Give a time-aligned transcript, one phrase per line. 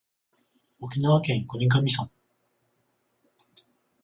[0.79, 2.09] 沖縄県国頭村